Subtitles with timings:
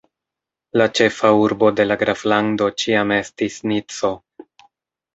[0.81, 4.15] La ĉefa urbo de la graflando ĉiam estis Nico.